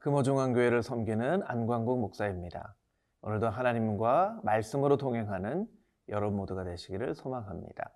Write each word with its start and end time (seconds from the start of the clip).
금호중앙교회를 0.00 0.82
섬기는 0.82 1.42
안광국 1.44 1.98
목사입니다. 1.98 2.76
오늘도 3.22 3.48
하나님과 3.48 4.40
말씀으로 4.44 4.96
동행하는 4.96 5.66
여러분 6.08 6.36
모두가 6.36 6.62
되시기를 6.62 7.16
소망합니다. 7.16 7.90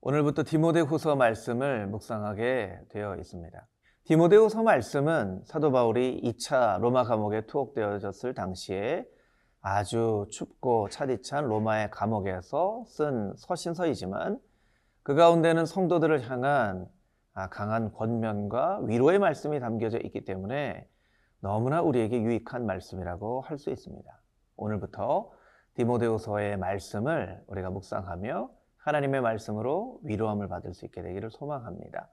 오늘부터 0.00 0.44
디모데후서 0.44 1.16
말씀을 1.16 1.88
묵상하게 1.88 2.78
되어 2.90 3.16
있습니다. 3.16 3.66
디모데후서 4.04 4.62
말씀은 4.62 5.42
사도 5.44 5.72
바울이 5.72 6.20
2차 6.22 6.78
로마 6.80 7.02
감옥에 7.02 7.42
투옥되어졌을 7.42 8.32
당시에 8.32 9.04
아주 9.60 10.26
춥고 10.30 10.88
차디찬 10.90 11.48
로마의 11.48 11.90
감옥에서 11.90 12.84
쓴 12.86 13.34
서신서이지만 13.36 14.38
그 15.02 15.14
가운데는 15.16 15.66
성도들을 15.66 16.30
향한 16.30 16.86
아, 17.32 17.48
강한 17.48 17.92
권면과 17.92 18.80
위로의 18.84 19.18
말씀이 19.18 19.60
담겨져 19.60 19.98
있기 19.98 20.24
때문에 20.24 20.88
너무나 21.40 21.80
우리에게 21.82 22.20
유익한 22.22 22.66
말씀이라고 22.66 23.40
할 23.42 23.58
수 23.58 23.70
있습니다. 23.70 24.20
오늘부터 24.56 25.30
디모데후서의 25.74 26.58
말씀을 26.58 27.42
우리가 27.46 27.70
묵상하며 27.70 28.50
하나님의 28.76 29.20
말씀으로 29.20 30.00
위로함을 30.04 30.48
받을 30.48 30.74
수 30.74 30.84
있게 30.84 31.02
되기를 31.02 31.30
소망합니다. 31.30 32.08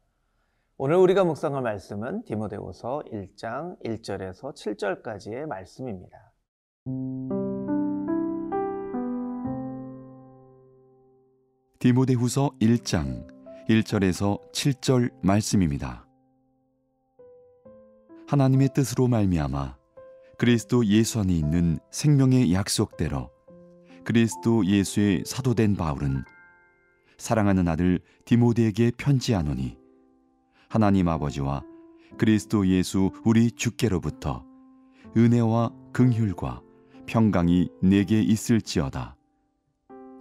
오늘 0.77 0.95
우리가 0.97 1.23
묵상할 1.23 1.61
말씀은 1.63 2.23
디모데후서 2.23 3.03
1장 3.11 3.81
1절에서 3.83 4.53
7절까지의 4.53 5.45
말씀입니다. 5.47 6.31
디모데후서 11.79 12.51
1장 12.59 13.27
1절에서 13.67 14.51
7절 14.51 15.11
말씀입니다. 15.21 16.06
하나님의 18.27 18.69
뜻으로 18.73 19.07
말미암아 19.07 19.77
그리스도 20.37 20.85
예수 20.85 21.21
안에 21.21 21.31
있는 21.31 21.79
생명의 21.91 22.53
약속대로 22.53 23.31
그리스도 24.03 24.65
예수의 24.65 25.23
사도된 25.25 25.77
바울은 25.77 26.25
사랑하는 27.17 27.69
아들 27.69 28.01
디모데에게 28.25 28.91
편지하노니 28.97 29.77
하나님 30.67 31.07
아버지와 31.07 31.63
그리스도 32.17 32.67
예수 32.67 33.11
우리 33.23 33.49
주께로부터 33.49 34.45
은혜와 35.15 35.71
긍휼과 35.93 36.61
평강이 37.05 37.69
내게 37.81 38.21
있을지어다. 38.21 39.15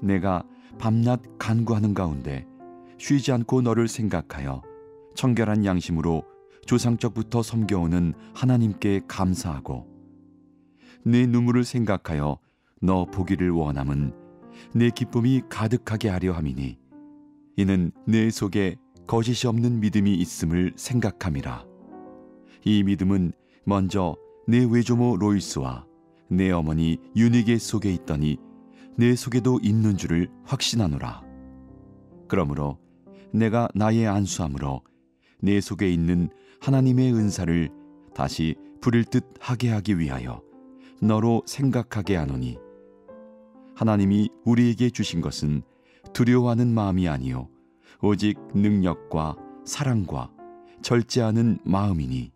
내가 0.00 0.44
밤낮 0.78 1.20
간구하는 1.38 1.92
가운데 1.92 2.46
쉬지 2.98 3.32
않고 3.32 3.62
너를 3.62 3.88
생각하여 3.88 4.62
청결한 5.16 5.64
양심으로 5.64 6.35
조상적부터 6.66 7.42
섬겨오는 7.42 8.14
하나님께 8.34 9.02
감사하고 9.08 9.86
내 11.04 11.26
눈물을 11.26 11.64
생각하여 11.64 12.38
너 12.82 13.06
보기를 13.06 13.50
원함은 13.50 14.12
내 14.74 14.90
기쁨이 14.90 15.42
가득하게 15.48 16.08
하려 16.08 16.32
함이니 16.32 16.78
이는 17.56 17.92
내 18.06 18.30
속에 18.30 18.76
거짓이 19.06 19.48
없는 19.48 19.80
믿음이 19.80 20.14
있음을 20.14 20.72
생각함이라. 20.76 21.64
이 22.64 22.82
믿음은 22.82 23.32
먼저 23.64 24.16
내 24.48 24.64
외조모 24.64 25.16
로이스와 25.16 25.86
내 26.28 26.50
어머니 26.50 26.98
유니게 27.14 27.58
속에 27.58 27.92
있더니 27.94 28.36
내 28.96 29.14
속에도 29.14 29.60
있는 29.62 29.96
줄을 29.96 30.28
확신하노라. 30.44 31.22
그러므로 32.28 32.78
내가 33.32 33.68
나의 33.74 34.06
안수함으로 34.06 34.82
내 35.40 35.60
속에 35.60 35.90
있는 35.90 36.30
하나님의 36.60 37.12
은사를 37.12 37.70
다시 38.14 38.56
부릴 38.80 39.04
듯 39.04 39.24
하게 39.40 39.70
하기 39.70 39.98
위하여 39.98 40.42
너로 41.02 41.42
생각하게 41.46 42.16
하노니 42.16 42.58
하나님이 43.74 44.30
우리에게 44.44 44.90
주신 44.90 45.20
것은 45.20 45.62
두려워하는 46.12 46.68
마음이 46.68 47.08
아니요 47.08 47.48
오직 48.02 48.38
능력과 48.54 49.36
사랑과 49.64 50.30
절제하는 50.82 51.58
마음이니 51.64 52.32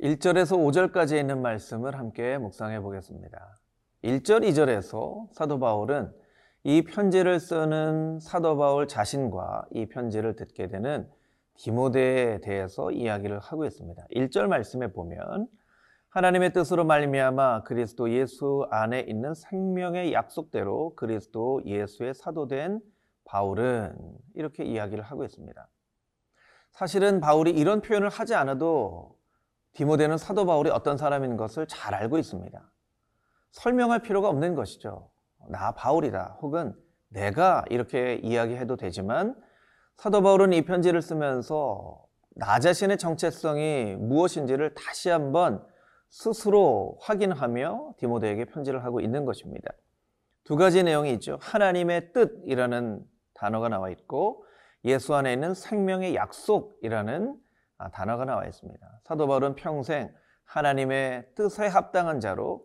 1절에서 0.00 0.56
5절까지 0.92 1.18
있는 1.18 1.42
말씀을 1.42 1.98
함께 1.98 2.38
묵상해 2.38 2.80
보겠습니다. 2.80 3.58
1절, 4.04 4.48
2절에서 4.48 5.28
사도 5.32 5.58
바울은 5.58 6.12
이 6.62 6.82
편지를 6.82 7.40
쓰는 7.40 8.20
사도 8.20 8.56
바울 8.56 8.86
자신과 8.86 9.66
이 9.72 9.86
편지를 9.86 10.36
듣게 10.36 10.68
되는 10.68 11.08
디모데에 11.58 12.40
대해서 12.40 12.90
이야기를 12.90 13.40
하고 13.40 13.64
있습니다. 13.64 14.06
1절 14.14 14.46
말씀에 14.46 14.92
보면 14.92 15.48
하나님의 16.08 16.52
뜻으로 16.52 16.84
말미암아 16.84 17.64
그리스도 17.64 18.10
예수 18.10 18.66
안에 18.70 19.00
있는 19.00 19.34
생명의 19.34 20.12
약속대로 20.12 20.94
그리스도 20.94 21.60
예수의 21.66 22.14
사도된 22.14 22.80
바울은 23.24 23.94
이렇게 24.34 24.64
이야기를 24.64 25.04
하고 25.04 25.24
있습니다. 25.24 25.68
사실은 26.70 27.20
바울이 27.20 27.50
이런 27.50 27.82
표현을 27.82 28.08
하지 28.08 28.34
않아도 28.34 29.18
디모데는 29.74 30.16
사도 30.16 30.46
바울이 30.46 30.70
어떤 30.70 30.96
사람인 30.96 31.36
것을 31.36 31.66
잘 31.66 31.94
알고 31.94 32.18
있습니다. 32.18 32.72
설명할 33.50 34.00
필요가 34.00 34.28
없는 34.28 34.54
것이죠. 34.54 35.10
나 35.48 35.72
바울이다 35.72 36.38
혹은 36.40 36.74
내가 37.08 37.64
이렇게 37.68 38.14
이야기해도 38.22 38.76
되지만 38.76 39.34
사도 39.98 40.22
바울은 40.22 40.52
이 40.52 40.62
편지를 40.62 41.02
쓰면서 41.02 42.06
나 42.36 42.60
자신의 42.60 42.98
정체성이 42.98 43.96
무엇인지를 43.96 44.74
다시 44.74 45.08
한번 45.08 45.60
스스로 46.08 46.96
확인하며 47.00 47.94
디모데에게 47.98 48.44
편지를 48.44 48.84
하고 48.84 49.00
있는 49.00 49.24
것입니다. 49.24 49.72
두 50.44 50.54
가지 50.54 50.84
내용이 50.84 51.12
있죠. 51.14 51.38
하나님의 51.40 52.12
뜻이라는 52.12 53.04
단어가 53.34 53.68
나와 53.68 53.90
있고 53.90 54.44
예수 54.84 55.16
안에 55.16 55.32
있는 55.32 55.52
생명의 55.52 56.14
약속이라는 56.14 57.36
아, 57.78 57.90
단어가 57.90 58.24
나와 58.24 58.46
있습니다. 58.46 59.00
사도 59.02 59.26
바울은 59.26 59.56
평생 59.56 60.14
하나님의 60.44 61.30
뜻에 61.34 61.66
합당한 61.66 62.20
자로 62.20 62.64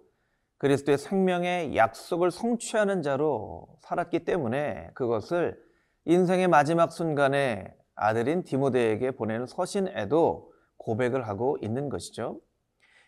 그리스도의 0.59 1.00
생명의 1.00 1.75
약속을 1.75 2.29
성취하는 2.29 3.01
자로 3.01 3.67
살았기 3.81 4.23
때문에 4.23 4.91
그것을 4.94 5.72
인생의 6.06 6.47
마지막 6.47 6.91
순간에 6.91 7.74
아들인 7.96 8.44
디모데에게 8.44 9.12
보내는 9.12 9.47
서신에도 9.47 10.52
고백을 10.78 11.28
하고 11.28 11.58
있는 11.62 11.90
것이죠. 11.90 12.40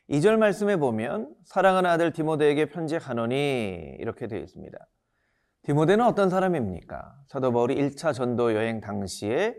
2절 0.09 0.37
말씀에 0.37 0.77
보면 0.77 1.33
사랑하는 1.45 1.89
아들 1.89 2.13
디모데에게 2.13 2.69
편지하노니 2.69 3.97
이렇게 3.99 4.27
되어 4.27 4.39
있습니다. 4.39 4.77
디모데는 5.63 6.05
어떤 6.05 6.29
사람입니까? 6.29 7.15
사도 7.27 7.51
바울이 7.51 7.75
1차 7.75 8.13
전도 8.13 8.53
여행 8.53 8.81
당시에 8.81 9.55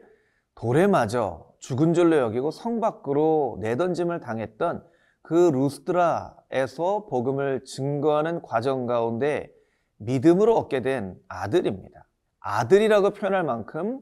돌에 0.54 0.86
맞아 0.86 1.42
죽은 1.58 1.94
줄로 1.94 2.16
여기고 2.16 2.52
성 2.52 2.80
밖으로 2.80 3.58
내던짐을 3.60 4.20
당했던 4.20 4.86
그 5.22 5.50
루스드라에서 5.52 7.06
복음을 7.10 7.64
증거하는 7.64 8.40
과정 8.42 8.86
가운데 8.86 9.50
믿음으로 9.96 10.56
얻게 10.56 10.80
된 10.80 11.16
아들입니다. 11.26 12.05
아들이라고 12.46 13.10
표현할 13.10 13.42
만큼 13.42 14.00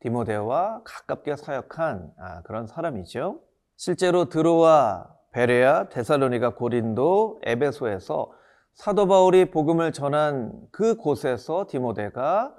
디모데와 0.00 0.82
가깝게 0.84 1.36
사역한 1.36 2.12
아, 2.18 2.42
그런 2.42 2.66
사람이죠. 2.66 3.40
실제로 3.76 4.28
드로와 4.28 5.10
베레아, 5.32 5.88
데살로니가, 5.88 6.54
고린도, 6.56 7.40
에베소에서 7.42 8.32
사도 8.74 9.06
바울이 9.06 9.50
복음을 9.50 9.92
전한 9.92 10.52
그 10.70 10.96
곳에서 10.96 11.66
디모데가 11.68 12.54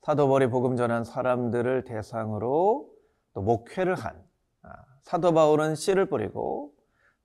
사도 0.00 0.26
바울이 0.26 0.48
복음 0.48 0.76
전한 0.76 1.04
사람들을 1.04 1.84
대상으로 1.84 2.88
또 3.34 3.42
목회를 3.42 3.94
한 3.94 4.16
아, 4.62 4.70
사도 5.02 5.34
바울은 5.34 5.74
씨를 5.74 6.06
뿌리고 6.06 6.72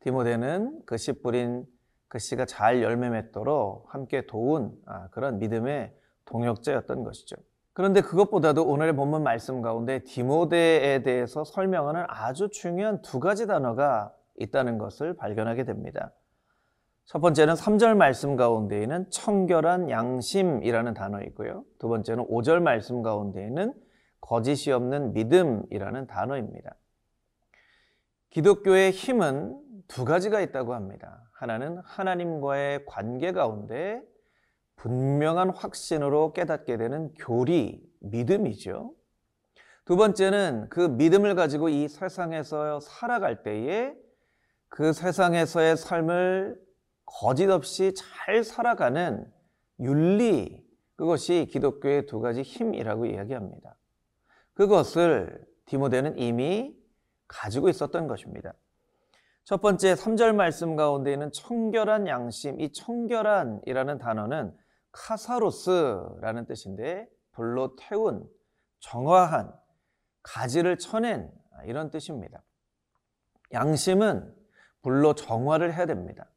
디모데는 0.01 0.81
그 0.85 0.97
씨 0.97 1.13
뿌린 1.13 1.65
그 2.09 2.19
씨가 2.19 2.45
잘 2.45 2.83
열매 2.83 3.09
맺도록 3.09 3.85
함께 3.93 4.25
도운 4.25 4.73
아, 4.85 5.07
그런 5.11 5.39
믿음의 5.39 5.95
동역자였던 6.25 7.03
것이죠. 7.05 7.37
그런데 7.73 8.01
그것보다도 8.01 8.65
오늘의 8.65 8.95
본문 8.95 9.23
말씀 9.23 9.61
가운데 9.61 10.03
디모데에 10.03 11.01
대해서 11.01 11.43
설명하는 11.43 12.05
아주 12.07 12.49
중요한 12.49 13.01
두 13.01 13.19
가지 13.19 13.47
단어가 13.47 14.13
있다는 14.39 14.77
것을 14.77 15.15
발견하게 15.15 15.65
됩니다. 15.65 16.13
첫 17.05 17.19
번째는 17.19 17.55
3절 17.55 17.97
말씀 17.97 18.35
가운데에는 18.35 19.09
청결한 19.09 19.89
양심이라는 19.89 20.93
단어 20.93 21.21
있고요. 21.23 21.65
두 21.79 21.89
번째는 21.89 22.27
5절 22.27 22.61
말씀 22.61 23.01
가운데에는 23.01 23.73
거짓이 24.21 24.71
없는 24.71 25.13
믿음이라는 25.13 26.07
단어입니다. 26.07 26.75
기독교의 28.29 28.91
힘은 28.91 29.59
두 29.87 30.05
가지가 30.05 30.41
있다고 30.41 30.73
합니다. 30.73 31.23
하나는 31.33 31.79
하나님과의 31.83 32.85
관계 32.85 33.31
가운데 33.31 34.01
분명한 34.75 35.51
확신으로 35.51 36.33
깨닫게 36.33 36.77
되는 36.77 37.13
교리, 37.13 37.81
믿음이죠. 38.01 38.93
두 39.85 39.95
번째는 39.97 40.67
그 40.69 40.79
믿음을 40.79 41.35
가지고 41.35 41.69
이 41.69 41.87
세상에서 41.87 42.79
살아갈 42.79 43.43
때에 43.43 43.93
그 44.69 44.93
세상에서의 44.93 45.77
삶을 45.77 46.59
거짓 47.05 47.49
없이 47.49 47.93
잘 47.95 48.43
살아가는 48.43 49.25
윤리, 49.79 50.63
그것이 50.95 51.47
기독교의 51.51 52.05
두 52.05 52.19
가지 52.19 52.41
힘이라고 52.41 53.05
이야기합니다. 53.05 53.75
그것을 54.53 55.45
디모데는 55.65 56.17
이미 56.17 56.75
가지고 57.27 57.69
있었던 57.69 58.07
것입니다. 58.07 58.53
첫 59.43 59.59
번째 59.59 59.93
3절 59.95 60.33
말씀 60.33 60.75
가운데 60.75 61.11
있는 61.11 61.31
청결한 61.31 62.07
양심, 62.07 62.61
이 62.61 62.71
청결한이라는 62.71 63.97
단어는 63.97 64.55
카사로스라는 64.93 66.45
뜻인데 66.45 67.07
불로 67.33 67.75
태운, 67.75 68.27
정화한, 68.79 69.53
가지를 70.21 70.77
쳐낸 70.77 71.29
이런 71.65 71.89
뜻입니다. 71.91 72.43
양심은 73.51 74.33
불로 74.81 75.13
정화를 75.13 75.73
해야 75.73 75.85
됩니다. 75.85 76.29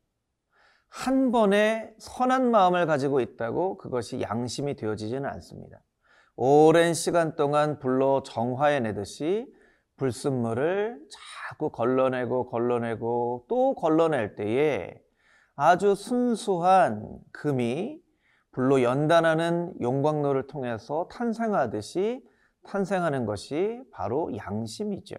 한 0.89 1.31
번에 1.31 1.95
선한 1.99 2.51
마음을 2.51 2.87
가지고 2.87 3.21
있다고 3.21 3.77
그것이 3.77 4.21
양심이 4.21 4.75
되어지지는 4.77 5.27
않습니다. 5.27 5.83
오랜 6.37 6.95
시간 6.95 7.37
동안 7.37 7.79
불로 7.79 8.23
정화해내듯이 8.23 9.53
불순물을 9.97 11.01
자꾸 11.49 11.71
걸러내고 11.71 12.47
걸러내고 12.47 13.47
또 13.49 13.75
걸러낼 13.75 14.37
때에 14.37 14.95
아주 15.55 15.95
순수한 15.95 17.19
금이 17.33 18.06
불로 18.57 18.83
연단하는 18.83 19.75
용광로를 19.83 20.47
통해서 20.47 21.07
탄생하듯이 21.13 22.27
탄생하는 22.63 23.27
것이 23.27 23.83
바로 23.93 24.35
양심이죠. 24.35 25.15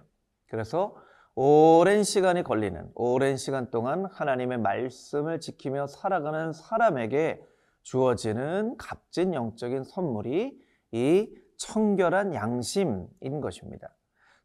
그래서 0.49 0.95
오랜 1.35 2.03
시간이 2.03 2.41
걸리는 2.41 2.89
오랜 2.95 3.37
시간 3.37 3.69
동안 3.69 4.05
하나님의 4.05 4.57
말씀을 4.57 5.39
지키며 5.39 5.85
살아가는 5.85 6.51
사람에게 6.51 7.45
주어지는 7.83 8.75
값진 8.77 9.35
영적인 9.35 9.83
선물이 9.83 10.59
이 10.93 11.29
청결한 11.57 12.33
양심인 12.33 13.39
것입니다. 13.39 13.95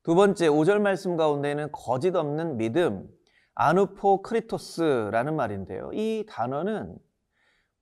두 0.03 0.15
번째 0.15 0.49
5절 0.49 0.81
말씀 0.81 1.17
가운데는 1.17 1.73
거짓 1.73 2.15
없는 2.15 2.59
믿음, 2.59 3.09
아누포 3.55 4.21
크리토스라는 4.21 5.35
말인데요. 5.35 5.93
이 5.95 6.27
단어는 6.29 6.99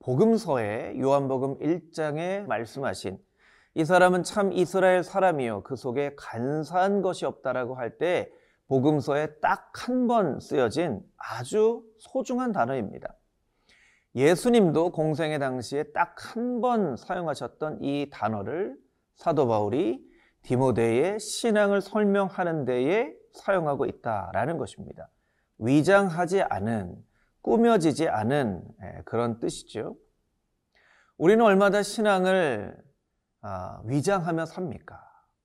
복음서에 0.00 0.98
요한복음 0.98 1.58
1장에 1.58 2.46
말씀하신 2.46 3.18
이 3.74 3.84
사람은 3.84 4.22
참 4.22 4.52
이스라엘 4.52 5.02
사람이요 5.04 5.62
그 5.62 5.76
속에 5.76 6.14
간사한 6.16 7.02
것이 7.02 7.26
없다라고 7.26 7.74
할 7.76 7.98
때 7.98 8.30
복음서에 8.68 9.38
딱 9.40 9.72
한 9.74 10.06
번 10.06 10.40
쓰여진 10.40 11.00
아주 11.16 11.82
소중한 11.98 12.52
단어입니다. 12.52 13.14
예수님도 14.14 14.90
공생의 14.92 15.38
당시에 15.38 15.84
딱 15.92 16.16
한 16.34 16.60
번 16.60 16.96
사용하셨던 16.96 17.82
이 17.82 18.08
단어를 18.10 18.76
사도 19.16 19.46
바울이 19.46 20.02
디모데의 20.42 21.20
신앙을 21.20 21.80
설명하는 21.82 22.64
데에 22.64 23.12
사용하고 23.34 23.86
있다라는 23.86 24.56
것입니다. 24.56 25.08
위장하지 25.58 26.42
않은, 26.42 26.96
꾸며지지 27.42 28.08
않은 28.08 28.62
예, 28.82 29.02
그런 29.04 29.40
뜻이죠. 29.40 29.96
우리는 31.16 31.44
얼마나 31.44 31.82
신앙을 31.82 32.76
아, 33.42 33.80
위장하며 33.84 34.46
삽니까? 34.46 35.00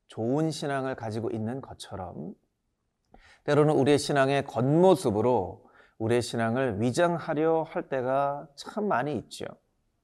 좋은 0.07 0.51
신앙을 0.51 0.95
가지고 0.95 1.31
있는 1.31 1.61
것처럼 1.61 2.33
때로는 3.45 3.73
우리의 3.75 3.97
신앙의 3.97 4.45
겉모습으로 4.45 5.65
우리의 5.97 6.21
신앙을 6.21 6.81
위장하려 6.81 7.63
할 7.63 7.89
때가 7.89 8.47
참 8.55 8.87
많이 8.87 9.15
있죠. 9.17 9.45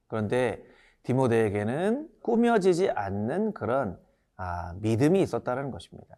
그런데 0.08 0.64
디모데에게는 1.04 2.10
꾸며지지 2.22 2.90
않는 2.92 3.54
그런 3.54 4.00
아, 4.38 4.74
믿음이 4.82 5.22
있었다는 5.22 5.72
것입니다. 5.72 6.16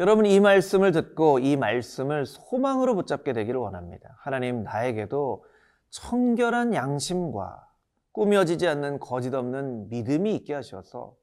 여러분 0.00 0.26
이 0.26 0.38
말씀을 0.38 0.92
듣고 0.92 1.40
이 1.40 1.56
말씀을 1.56 2.24
소망으로 2.24 2.94
붙잡게 2.94 3.32
되기를 3.32 3.58
원합니다. 3.58 4.14
하나님 4.20 4.62
나에게도 4.62 5.44
청결한 5.90 6.72
양심과 6.72 7.66
꾸며지지 8.12 8.68
않는 8.68 9.00
거짓 9.00 9.34
없는 9.34 9.88
믿음이 9.88 10.36
있게 10.36 10.54
하셔서 10.54 11.16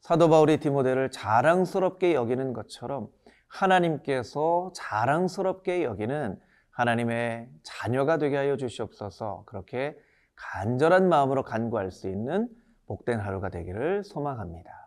사도 0.00 0.28
바울이 0.28 0.58
디모데를 0.58 1.10
자랑스럽게 1.10 2.14
여기는 2.14 2.52
것처럼 2.52 3.08
하나님께서 3.48 4.72
자랑스럽게 4.74 5.82
여기는 5.82 6.38
하나님의 6.70 7.48
자녀가 7.62 8.18
되게 8.18 8.36
하여 8.36 8.58
주시옵소서 8.58 9.44
그렇게 9.46 9.96
간절한 10.34 11.08
마음으로 11.08 11.44
간구할 11.44 11.90
수 11.90 12.08
있는 12.08 12.48
복된 12.86 13.20
하루가 13.20 13.48
되기를 13.48 14.04
소망합니다. 14.04 14.81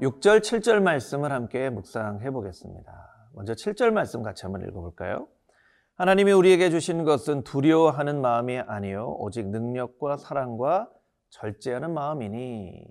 6절, 0.00 0.40
7절 0.40 0.82
말씀을 0.82 1.30
함께 1.32 1.70
묵상해 1.70 2.30
보겠습니다. 2.30 3.28
먼저 3.34 3.52
7절 3.52 3.92
말씀 3.92 4.22
같이 4.22 4.42
한번 4.44 4.62
읽어볼까요? 4.62 5.28
하나님이 5.96 6.32
우리에게 6.32 6.70
주신 6.70 7.04
것은 7.04 7.44
두려워하는 7.44 8.20
마음이 8.20 8.58
아니요 8.58 9.16
오직 9.18 9.48
능력과 9.48 10.16
사랑과 10.16 10.90
절제하는 11.28 11.92
마음이니 11.92 12.84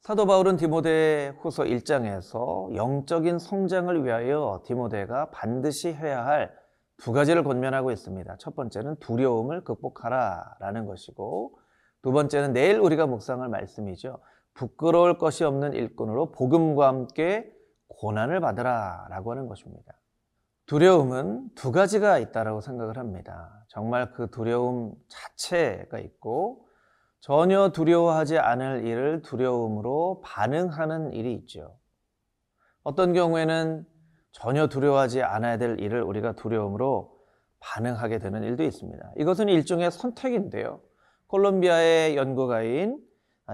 사도 0.00 0.26
바울은 0.26 0.56
디모데 0.56 1.34
후서 1.40 1.64
1장에서 1.64 2.74
영적인 2.74 3.38
성장을 3.38 4.04
위하여 4.04 4.62
디모데가 4.64 5.30
반드시 5.30 5.92
해야 5.92 6.24
할 6.24 6.66
두 6.98 7.12
가지를 7.12 7.44
권면하고 7.44 7.90
있습니다. 7.90 8.36
첫 8.38 8.56
번째는 8.56 8.96
두려움을 8.96 9.64
극복하라 9.64 10.56
라는 10.60 10.86
것이고 10.86 11.58
두 12.02 12.12
번째는 12.12 12.52
내일 12.52 12.78
우리가 12.78 13.06
묵상할 13.06 13.48
말씀이죠. 13.48 14.18
부끄러울 14.56 15.18
것이 15.18 15.44
없는 15.44 15.74
일꾼으로 15.74 16.32
복음과 16.32 16.88
함께 16.88 17.52
고난을 17.88 18.40
받으라 18.40 19.06
라고 19.10 19.30
하는 19.30 19.46
것입니다. 19.48 19.92
두려움은 20.66 21.50
두 21.54 21.70
가지가 21.70 22.18
있다고 22.18 22.60
생각을 22.60 22.98
합니다. 22.98 23.64
정말 23.68 24.12
그 24.12 24.30
두려움 24.30 24.94
자체가 25.08 25.98
있고 26.00 26.66
전혀 27.20 27.70
두려워하지 27.70 28.38
않을 28.38 28.86
일을 28.86 29.22
두려움으로 29.22 30.22
반응하는 30.24 31.12
일이 31.12 31.34
있죠. 31.34 31.78
어떤 32.82 33.12
경우에는 33.12 33.86
전혀 34.32 34.66
두려워하지 34.68 35.22
않아야 35.22 35.58
될 35.58 35.80
일을 35.80 36.02
우리가 36.02 36.32
두려움으로 36.32 37.16
반응하게 37.60 38.18
되는 38.18 38.42
일도 38.42 38.62
있습니다. 38.64 39.12
이것은 39.18 39.48
일종의 39.48 39.90
선택인데요. 39.90 40.80
콜롬비아의 41.28 42.16
연구가인 42.16 42.98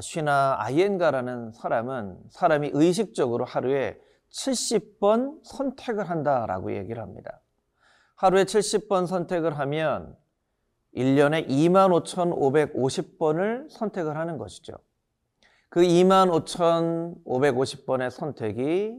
쉬나 0.00 0.56
아이엔가라는 0.58 1.52
사람은 1.52 2.18
사람이 2.30 2.70
의식적으로 2.72 3.44
하루에 3.44 4.00
70번 4.30 5.40
선택을 5.44 6.08
한다라고 6.08 6.74
얘기를 6.74 7.02
합니다. 7.02 7.42
하루에 8.16 8.44
70번 8.44 9.06
선택을 9.06 9.58
하면 9.58 10.16
1년에 10.96 11.46
25,550번을 11.48 13.68
선택을 13.70 14.16
하는 14.16 14.38
것이죠. 14.38 14.72
그 15.68 15.82
25,550번의 15.82 18.10
선택이 18.10 18.96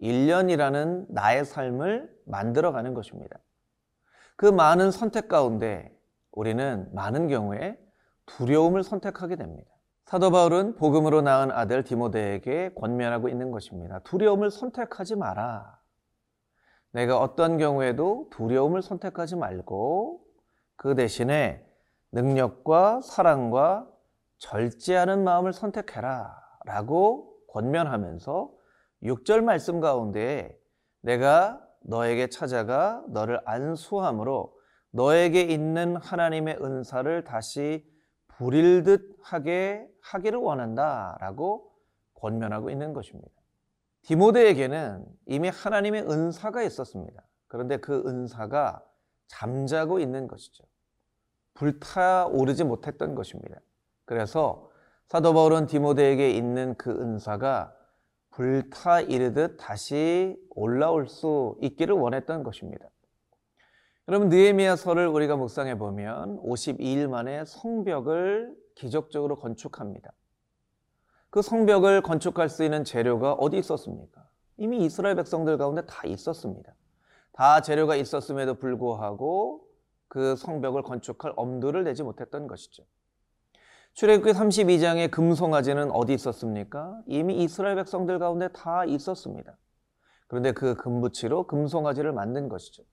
1년이라는 0.00 1.06
나의 1.10 1.44
삶을 1.44 2.10
만들어가는 2.24 2.94
것입니다. 2.94 3.38
그 4.36 4.46
많은 4.46 4.90
선택 4.92 5.28
가운데 5.28 5.94
우리는 6.30 6.88
많은 6.94 7.28
경우에 7.28 7.76
두려움을 8.26 8.84
선택하게 8.84 9.36
됩니다. 9.36 9.68
사도 10.08 10.30
바울은 10.30 10.76
복음으로 10.76 11.20
낳은 11.20 11.50
아들 11.50 11.84
디모데에게 11.84 12.72
권면하고 12.74 13.28
있는 13.28 13.50
것입니다. 13.50 13.98
두려움을 14.04 14.50
선택하지 14.50 15.16
마라. 15.16 15.78
내가 16.92 17.20
어떤 17.20 17.58
경우에도 17.58 18.26
두려움을 18.30 18.80
선택하지 18.80 19.36
말고 19.36 20.22
그 20.76 20.94
대신에 20.94 21.62
능력과 22.12 23.02
사랑과 23.02 23.86
절제하는 24.38 25.24
마음을 25.24 25.52
선택해라 25.52 26.34
라고 26.64 27.36
권면하면서 27.48 28.50
6절 29.02 29.42
말씀 29.42 29.78
가운데 29.78 30.58
내가 31.02 31.60
너에게 31.82 32.30
찾아가 32.30 33.04
너를 33.08 33.42
안수함으로 33.44 34.54
너에게 34.90 35.42
있는 35.42 35.96
하나님의 35.96 36.60
은사를 36.62 37.24
다시 37.24 37.97
부릴 38.38 38.84
듯 38.84 39.18
하게 39.20 39.90
하기를 40.00 40.38
원한다라고 40.38 41.72
권면하고 42.14 42.70
있는 42.70 42.92
것입니다. 42.92 43.30
디모데에게는 44.02 45.04
이미 45.26 45.48
하나님의 45.48 46.02
은사가 46.08 46.62
있었습니다. 46.62 47.20
그런데 47.48 47.78
그 47.78 48.04
은사가 48.06 48.84
잠자고 49.26 49.98
있는 49.98 50.28
것이죠. 50.28 50.64
불타오르지 51.54 52.62
못했던 52.62 53.16
것입니다. 53.16 53.60
그래서 54.04 54.70
사도 55.08 55.34
바울은 55.34 55.66
디모데에게 55.66 56.30
있는 56.30 56.76
그 56.76 56.90
은사가 56.90 57.74
불타 58.30 59.00
이르듯 59.00 59.56
다시 59.58 60.38
올라올 60.50 61.08
수 61.08 61.58
있기를 61.60 61.96
원했던 61.96 62.44
것입니다. 62.44 62.86
여러분 64.08 64.30
느헤미야서를 64.30 65.06
우리가 65.06 65.36
묵상해 65.36 65.76
보면 65.76 66.40
52일 66.42 67.08
만에 67.08 67.44
성벽을 67.44 68.56
기적적으로 68.74 69.38
건축합니다. 69.38 70.12
그 71.28 71.42
성벽을 71.42 72.00
건축할 72.00 72.48
수 72.48 72.64
있는 72.64 72.84
재료가 72.84 73.34
어디 73.34 73.58
있었습니까? 73.58 74.26
이미 74.56 74.82
이스라엘 74.82 75.14
백성들 75.14 75.58
가운데 75.58 75.82
다 75.84 76.06
있었습니다. 76.06 76.74
다 77.32 77.60
재료가 77.60 77.96
있었음에도 77.96 78.54
불구하고 78.54 79.68
그 80.08 80.36
성벽을 80.36 80.84
건축할 80.84 81.34
엄두를 81.36 81.84
내지 81.84 82.02
못했던 82.02 82.46
것이죠. 82.46 82.84
출애굽기 83.92 84.32
32장의 84.32 85.10
금송아지는 85.10 85.90
어디 85.90 86.14
있었습니까? 86.14 86.98
이미 87.06 87.42
이스라엘 87.42 87.76
백성들 87.76 88.18
가운데 88.18 88.48
다 88.48 88.86
있었습니다. 88.86 89.58
그런데 90.28 90.52
그 90.52 90.76
금붙이로 90.76 91.46
금송아지를 91.46 92.12
만든 92.12 92.48
것이죠. 92.48 92.84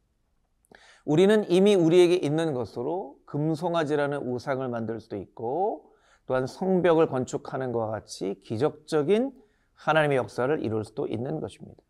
우리는 1.05 1.49
이미 1.49 1.75
우리에게 1.75 2.15
있는 2.15 2.53
것으로 2.53 3.17
금송아지라는 3.25 4.27
우상을 4.27 4.67
만들 4.67 4.99
수도 4.99 5.15
있고 5.17 5.93
또한 6.25 6.47
성벽을 6.47 7.07
건축하는 7.07 7.71
것과 7.71 7.91
같이 7.91 8.41
기적적인 8.43 9.31
하나님의 9.75 10.17
역사를 10.17 10.63
이룰 10.63 10.83
수도 10.83 11.07
있는 11.07 11.39
것입니다. 11.39 11.81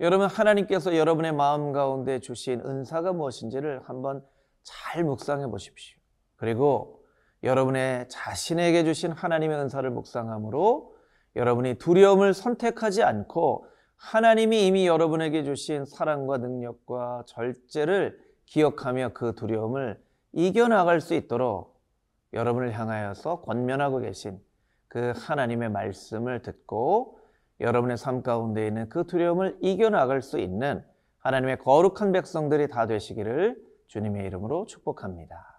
여러분 0.00 0.26
하나님께서 0.26 0.96
여러분의 0.96 1.32
마음 1.32 1.72
가운데 1.72 2.18
주신 2.18 2.60
은사가 2.60 3.12
무엇인지를 3.12 3.80
한번 3.84 4.22
잘 4.62 5.04
묵상해 5.04 5.46
보십시오. 5.46 5.98
그리고 6.36 7.02
여러분의 7.42 8.08
자신에게 8.08 8.84
주신 8.84 9.12
하나님의 9.12 9.58
은사를 9.58 9.88
묵상함으로 9.90 10.94
여러분이 11.36 11.74
두려움을 11.74 12.34
선택하지 12.34 13.02
않고 13.02 13.66
하나님이 13.96 14.66
이미 14.66 14.86
여러분에게 14.86 15.44
주신 15.44 15.84
사랑과 15.84 16.38
능력과 16.38 17.24
절제를 17.26 18.18
기억하며 18.46 19.10
그 19.14 19.34
두려움을 19.34 20.00
이겨나갈 20.32 21.00
수 21.00 21.14
있도록 21.14 21.80
여러분을 22.32 22.72
향하여서 22.72 23.42
권면하고 23.42 24.00
계신 24.00 24.40
그 24.88 25.12
하나님의 25.16 25.70
말씀을 25.70 26.42
듣고 26.42 27.20
여러분의 27.60 27.96
삶 27.96 28.22
가운데 28.22 28.66
있는 28.66 28.88
그 28.88 29.06
두려움을 29.06 29.58
이겨나갈 29.60 30.22
수 30.22 30.38
있는 30.38 30.84
하나님의 31.18 31.58
거룩한 31.58 32.12
백성들이 32.12 32.68
다 32.68 32.86
되시기를 32.86 33.62
주님의 33.86 34.26
이름으로 34.26 34.66
축복합니다. 34.66 35.54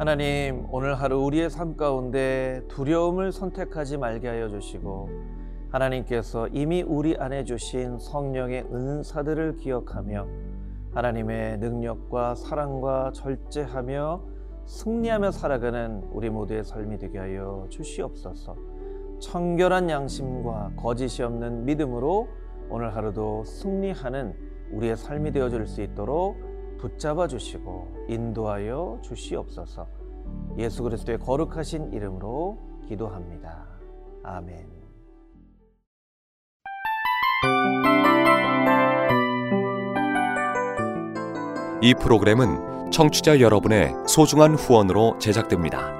하나님, 0.00 0.66
오늘 0.70 0.94
하루 0.94 1.18
우리의 1.24 1.50
삶 1.50 1.76
가운데 1.76 2.62
두려움을 2.68 3.32
선택하지 3.32 3.98
말게 3.98 4.28
하여 4.28 4.48
주시고, 4.48 5.10
하나님께서 5.68 6.48
이미 6.48 6.80
우리 6.80 7.18
안에 7.18 7.44
주신 7.44 7.98
성령의 7.98 8.64
은사들을 8.72 9.58
기억하며, 9.58 10.26
하나님의 10.94 11.58
능력과 11.58 12.34
사랑과 12.34 13.12
절제하며 13.12 14.22
승리하며 14.64 15.32
살아가는 15.32 16.02
우리 16.12 16.30
모두의 16.30 16.64
삶이 16.64 16.96
되게 16.96 17.18
하여 17.18 17.66
주시옵소서. 17.68 18.56
청결한 19.20 19.90
양심과 19.90 20.76
거짓이 20.76 21.22
없는 21.22 21.66
믿음으로 21.66 22.26
오늘 22.70 22.96
하루도 22.96 23.44
승리하는 23.44 24.34
우리의 24.72 24.96
삶이 24.96 25.32
되어 25.32 25.50
줄 25.50 25.66
수 25.66 25.82
있도록 25.82 26.49
붙잡아 26.80 27.26
주시고 27.26 28.06
인도하여 28.08 28.98
주시옵소서. 29.02 29.86
예수 30.56 30.82
그리스도의 30.82 31.18
거룩하신 31.18 31.92
이름으로 31.92 32.58
기도합니다. 32.88 33.66
아멘. 34.22 34.66
이 41.82 41.94
프로그램은 41.94 42.90
청취자 42.90 43.40
여러분의 43.40 43.94
소중한 44.06 44.54
후원으로 44.54 45.18
제작됩니다. 45.18 45.99